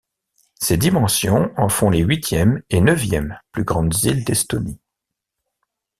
[0.59, 4.79] Ces dimensions en font les huitième et neuvième plus grandes îles d'Estonie.